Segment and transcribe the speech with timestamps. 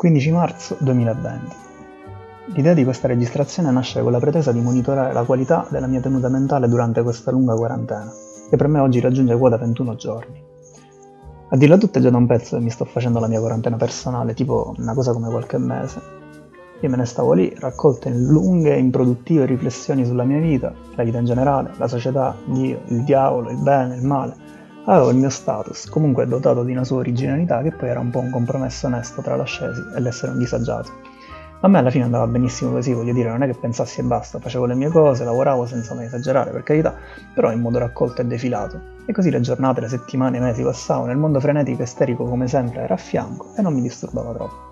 [0.00, 1.56] 15 marzo 2020.
[2.54, 6.30] L'idea di questa registrazione nasce con la pretesa di monitorare la qualità della mia tenuta
[6.30, 8.10] mentale durante questa lunga quarantena,
[8.48, 10.42] che per me oggi raggiunge quota 21 giorni.
[11.50, 13.76] A dirla tutta è già da un pezzo che mi sto facendo la mia quarantena
[13.76, 16.00] personale, tipo una cosa come qualche mese.
[16.80, 21.04] Io me ne stavo lì, raccolta in lunghe e improduttive riflessioni sulla mia vita, la
[21.04, 24.34] vita in generale, la società, Dio, il diavolo, il bene, il male.
[24.90, 28.18] Avevo il mio status, comunque dotato di una sua originalità che poi era un po'
[28.18, 30.90] un compromesso onesto tra l'ascesi e l'essere un disagiato.
[31.60, 34.40] A me alla fine andava benissimo così, voglio dire, non è che pensassi e basta,
[34.40, 36.96] facevo le mie cose, lavoravo senza mai esagerare, per carità,
[37.32, 38.80] però in modo raccolto e defilato.
[39.06, 42.48] E così le giornate, le settimane, i mesi passavano, il mondo frenetico e isterico come
[42.48, 44.69] sempre era a fianco e non mi disturbava troppo.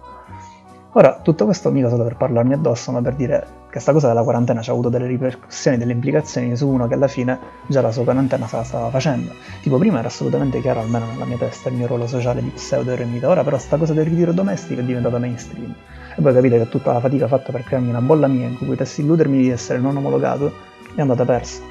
[0.99, 4.25] Ora, tutto questo mica solo per parlarmi addosso, ma per dire che sta cosa della
[4.25, 7.93] quarantena ci ha avuto delle ripercussioni, delle implicazioni su uno che alla fine già la
[7.93, 9.31] sua quarantena se la stava facendo.
[9.63, 13.29] Tipo, prima era assolutamente chiaro, almeno nella mia testa, il mio ruolo sociale di pseudo-eremita,
[13.29, 15.73] ora però sta cosa del ritiro domestico è diventata mainstream.
[16.17, 18.67] E poi capite che tutta la fatica fatta per crearmi una bolla mia in cui
[18.67, 20.53] potessi illudermi di essere non omologato
[20.97, 21.63] è andata persa.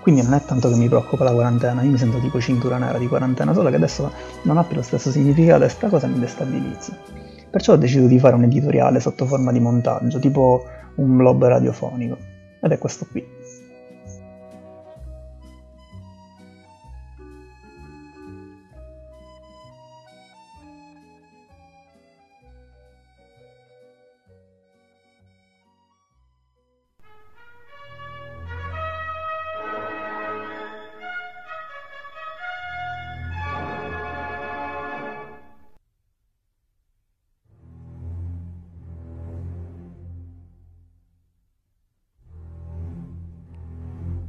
[0.00, 2.98] Quindi non è tanto che mi preoccupa la quarantena, io mi sento tipo cintura nera
[2.98, 4.10] di quarantena, solo che adesso
[4.42, 7.30] non ha più lo stesso significato e sta cosa mi destabilizza.
[7.52, 10.64] Perciò ho deciso di fare un editoriale sotto forma di montaggio, tipo
[10.94, 12.16] un blog radiofonico.
[12.62, 13.22] Ed è questo qui.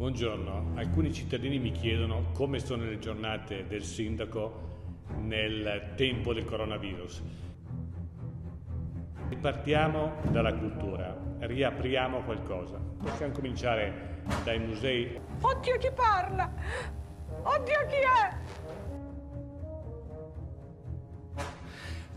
[0.03, 7.21] Buongiorno, alcuni cittadini mi chiedono come sono le giornate del sindaco nel tempo del coronavirus.
[9.29, 12.81] Ripartiamo dalla cultura, riapriamo qualcosa.
[13.01, 15.17] Possiamo cominciare dai musei.
[15.39, 16.53] Oddio chi parla!
[17.41, 17.95] Oddio chi
[21.37, 21.43] è?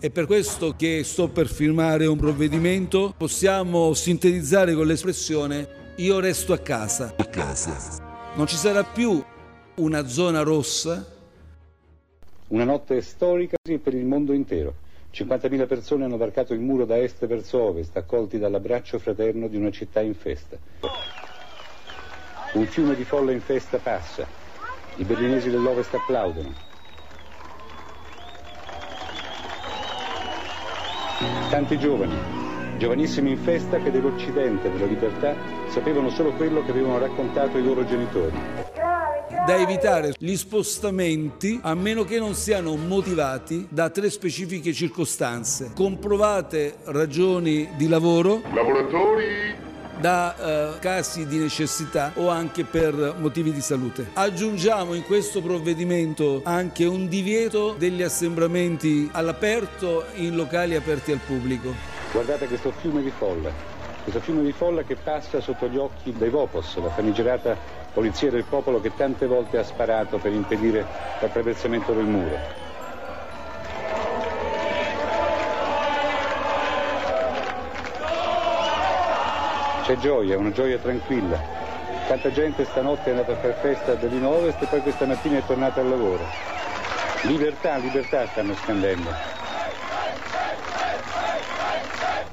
[0.00, 6.52] È per questo che sto per firmare un provvedimento, possiamo sintetizzare con l'espressione io resto
[6.52, 7.14] a casa.
[7.16, 8.04] A casa.
[8.34, 9.22] Non ci sarà più
[9.76, 11.14] una zona rossa.
[12.48, 14.84] Una notte storica per il mondo intero.
[15.12, 19.70] 50.000 persone hanno varcato il muro da est verso ovest, accolti dall'abbraccio fraterno di una
[19.70, 20.58] città in festa.
[22.52, 24.26] Un fiume di folla in festa passa.
[24.96, 26.52] I berlinesi dell'ovest applaudono.
[31.48, 32.35] Tanti giovani,
[32.76, 35.34] giovanissimi in festa che dell'Occidente, della libertà,
[35.69, 38.34] sapevano solo quello che avevano raccontato i loro genitori.
[39.47, 45.70] Da evitare gli spostamenti a meno che non siano motivati da tre specifiche circostanze.
[45.75, 48.42] Comprovate ragioni di lavoro.
[48.53, 49.65] Lavoratori
[49.98, 54.10] da eh, casi di necessità o anche per motivi di salute.
[54.12, 61.95] Aggiungiamo in questo provvedimento anche un divieto degli assembramenti all'aperto in locali aperti al pubblico.
[62.12, 63.50] Guardate questo fiume di folla,
[64.02, 67.56] questo fiume di folla che passa sotto gli occhi dei Vopos, la famigerata
[67.92, 70.84] polizia del popolo che tante volte ha sparato per impedire
[71.20, 72.64] l'attraversamento del muro.
[79.82, 81.40] C'è gioia, una gioia tranquilla.
[82.08, 85.38] Tanta gente stanotte è andata a fare festa a Berlino Ovest e poi questa mattina
[85.38, 86.24] è tornata al lavoro.
[87.22, 89.45] Libertà, libertà stanno scandendo.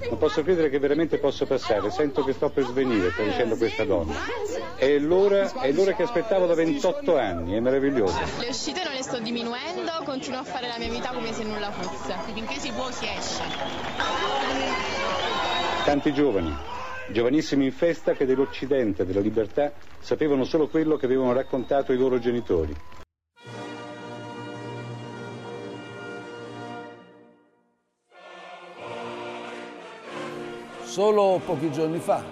[0.09, 3.84] Non posso credere che veramente posso passare, sento che sto per svenire, sta dicendo questa
[3.84, 4.14] donna.
[4.75, 8.19] È l'ora, è l'ora che aspettavo da 28 anni, è meraviglioso.
[8.40, 11.72] Le uscite non le sto diminuendo, continuo a fare la mia vita come se nulla
[11.72, 12.16] fosse.
[12.34, 13.44] Finché si può si esce.
[15.85, 16.55] Tanti giovani,
[17.11, 22.20] giovanissimi in festa che dell'Occidente, della libertà, sapevano solo quello che avevano raccontato i loro
[22.20, 22.76] genitori.
[30.93, 32.23] Solo pochi giorni fa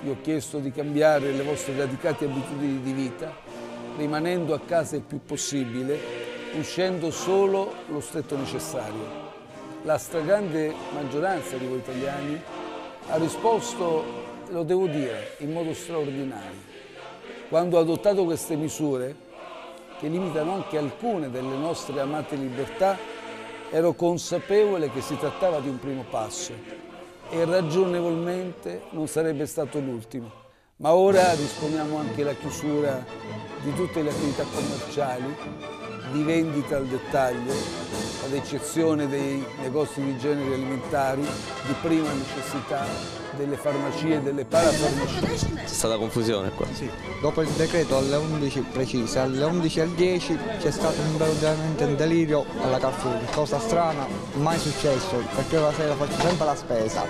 [0.00, 3.32] vi ho chiesto di cambiare le vostre radicate abitudini di vita,
[3.96, 5.96] rimanendo a casa il più possibile,
[6.58, 9.04] uscendo solo lo stretto necessario.
[9.84, 12.42] La stragrande maggioranza di voi italiani
[13.08, 14.02] ha risposto,
[14.48, 16.58] lo devo dire, in modo straordinario.
[17.48, 19.14] Quando ha adottato queste misure,
[20.00, 22.98] che limitano anche alcune delle nostre amate libertà,
[23.70, 26.87] ero consapevole che si trattava di un primo passo
[27.30, 30.30] e ragionevolmente non sarebbe stato l'ultimo.
[30.76, 33.04] Ma ora disponiamo anche la chiusura
[33.62, 35.36] di tutte le attività commerciali
[36.12, 37.52] di vendita al dettaglio,
[38.24, 42.86] ad eccezione dei negozi di generi alimentari di prima necessità,
[43.36, 45.20] delle farmacie e delle parafarmacie.
[45.26, 46.66] C'è stata confusione qua.
[46.72, 46.90] Sì.
[47.20, 51.96] Dopo il decreto alle 11 precise, alle 11 al 10 c'è stato un veramente un
[51.96, 57.04] delirio alla Carrefour, cosa strana, mai successo, perché io la sera faccio sempre la spesa.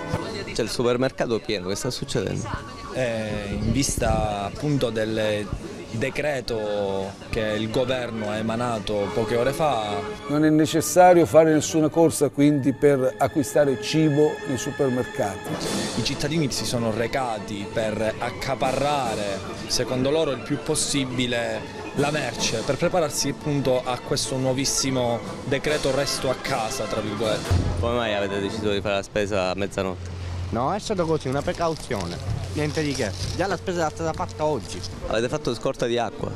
[0.53, 2.47] C'è il supermercato pieno, che sta succedendo?
[2.93, 5.47] Eh, in vista appunto del
[5.91, 9.99] decreto che il governo ha emanato poche ore fa.
[10.27, 15.49] Non è necessario fare nessuna corsa quindi per acquistare cibo nei supermercati.
[15.95, 22.77] I cittadini si sono recati per accaparrare, secondo loro il più possibile, la merce per
[22.77, 27.49] prepararsi appunto a questo nuovissimo decreto resto a casa, tra virgolette.
[27.79, 30.17] Come mai avete deciso di fare la spesa a mezzanotte?
[30.51, 32.17] No, è stato così, una precauzione,
[32.59, 33.09] niente di che.
[33.35, 34.79] Già la spesa è stata fatta oggi.
[35.07, 36.29] Avete fatto scorta di acqua?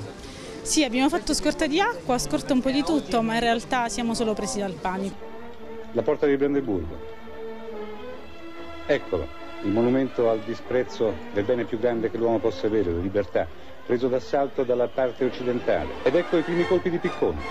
[0.61, 4.13] Sì, abbiamo fatto scorta di acqua, scorta un po' di tutto, ma in realtà siamo
[4.13, 5.31] solo presi dal panico.
[5.91, 7.11] La porta di Brandeburgo.
[8.85, 9.27] Eccolo,
[9.63, 13.45] il monumento al disprezzo del bene più grande che l'uomo possa avere, la libertà,
[13.85, 15.89] preso d'assalto dalla parte occidentale.
[16.03, 17.41] Ed ecco i primi colpi di piccone.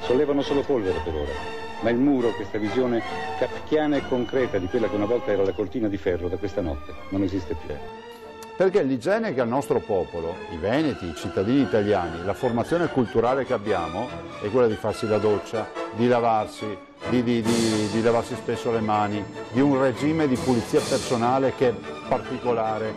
[0.00, 3.02] Sollevano solo polvere per ora ma il muro, questa visione
[3.40, 6.60] kafkiana e concreta di quella che una volta era la cortina di ferro, da questa
[6.60, 7.74] notte non esiste più.
[8.62, 13.44] Perché l'igiene che ha il nostro popolo, i veneti, i cittadini italiani, la formazione culturale
[13.44, 14.08] che abbiamo
[14.40, 16.78] è quella di farsi la doccia, di lavarsi,
[17.08, 19.20] di, di, di, di lavarsi spesso le mani,
[19.50, 21.74] di un regime di pulizia personale che è
[22.06, 22.94] particolare.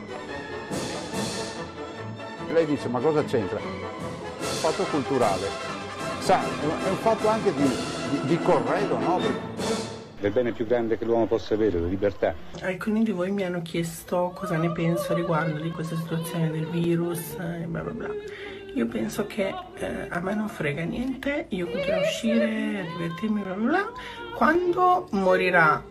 [2.54, 3.58] Lei dice ma cosa c'entra?
[4.38, 5.48] Fatto culturale.
[6.20, 7.52] Sa, è un fatto anche
[8.22, 9.55] di corredo, no?
[10.26, 12.34] Del bene più grande che l'uomo possa avere, la libertà.
[12.62, 17.36] Alcuni di voi mi hanno chiesto cosa ne penso riguardo di questa situazione del virus
[17.38, 18.10] e bla bla bla.
[18.74, 23.42] Io penso che eh, a me non frega niente, io continuo a uscire, a divertirmi,
[23.44, 23.92] bla bla bla.
[24.36, 25.86] Quando morirà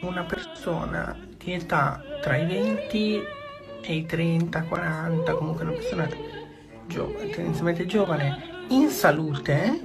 [0.00, 3.22] una persona di età tra i 20
[3.82, 6.08] e i 30, 40, comunque una persona
[6.86, 9.80] giovane, tendenzialmente giovane, in salute,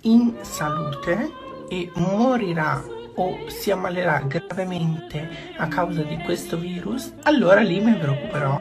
[0.00, 1.30] in salute
[1.68, 8.60] e morirà o si ammalerà gravemente a causa di questo virus, allora lì mi preoccuperò.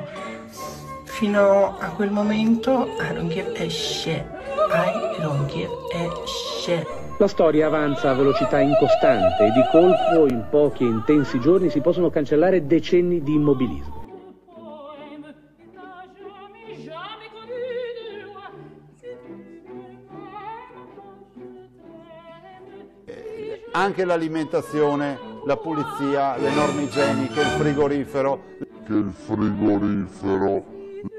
[1.03, 4.25] Fino a quel momento I don't give a shit.
[4.69, 6.85] I don't give a shit.
[7.19, 12.09] La storia avanza a velocità incostante e di colpo in pochi intensi giorni si possono
[12.09, 13.96] cancellare decenni di immobilismo.
[23.77, 28.43] Anche l'alimentazione, la pulizia, le norme igieniche, il frigorifero.
[28.85, 30.75] Che il frigorifero.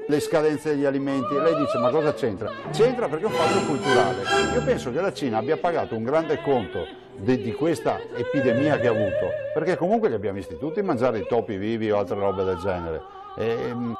[0.07, 1.33] Le scadenze degli alimenti.
[1.35, 2.51] Lei dice ma cosa c'entra?
[2.71, 4.23] C'entra perché è un fatto culturale.
[4.53, 6.85] Io penso che la Cina abbia pagato un grande conto
[7.15, 11.25] di, di questa epidemia che ha avuto, perché comunque li abbiamo visti tutti mangiare i
[11.27, 13.01] topi vivi o altre robe del genere.
[13.37, 13.57] E...
[13.69, 13.93] Ehm,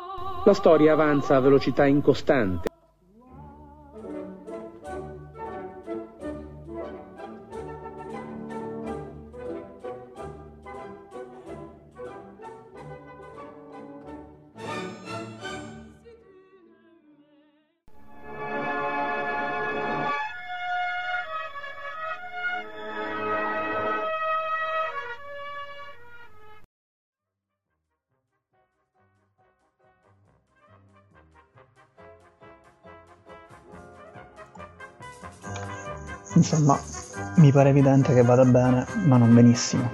[0.43, 2.68] la storia avanza a velocità incostante.
[36.33, 36.79] Insomma,
[37.35, 39.89] mi pare evidente che vada bene, ma non benissimo.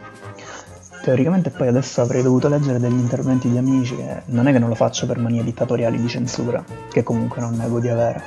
[1.01, 4.69] Teoricamente poi adesso avrei dovuto leggere degli interventi di amici che non è che non
[4.69, 8.21] lo faccio per manie dittatoriali di censura, che comunque non nego di avere,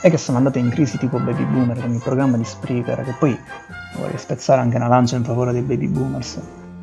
[0.00, 3.14] e che sono andate in crisi tipo Baby Boomer con il programma di Spreaker, che
[3.18, 3.36] poi
[3.98, 6.38] vorrei spezzare anche una lancia in favore dei Baby Boomers,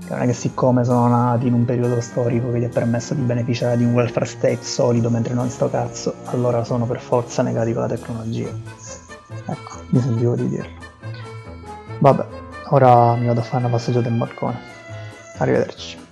[0.05, 3.13] che non è che siccome sono nati in un periodo storico che gli ha permesso
[3.13, 7.41] di beneficiare di un welfare state solido mentre non sto cazzo, allora sono per forza
[7.43, 8.49] negati con la tecnologia.
[9.93, 10.81] Mi sentivo di dirlo.
[11.99, 12.25] Vabbè,
[12.69, 14.59] ora mi vado a fare una passeggiata in balcone.
[15.37, 16.02] Arrivederci.